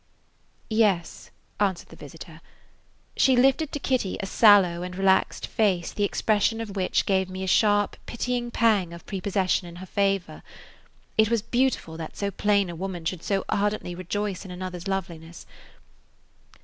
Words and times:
"Yes," 0.71 1.29
answered 1.59 1.89
the 1.89 1.95
visitor. 1.95 2.41
She 3.17 3.35
lifted 3.35 3.71
to 3.71 3.79
Kitty 3.79 4.17
a 4.19 4.25
sallow 4.25 4.81
and 4.81 4.95
relaxed 4.95 5.45
face 5.45 5.91
the 5.93 6.03
expression 6.03 6.59
of 6.59 6.75
which 6.75 7.05
gave 7.05 7.29
me 7.29 7.43
a 7.43 7.47
sharp, 7.47 7.95
pitying 8.07 8.49
pang 8.49 8.93
of 8.93 9.05
prepossession 9.05 9.67
in 9.67 9.75
her 9.75 9.85
favor: 9.85 10.41
it 11.19 11.29
was 11.29 11.43
beautiful 11.43 11.97
that 11.97 12.17
so 12.17 12.31
plain 12.31 12.67
a 12.67 12.75
woman 12.75 13.05
should 13.05 13.21
so 13.21 13.45
ardently 13.49 13.93
rejoice 13.93 14.43
in 14.43 14.49
another's 14.49 14.87
loveliness. 14.87 15.45